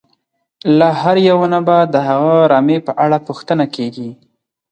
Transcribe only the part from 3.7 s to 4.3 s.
کېږي.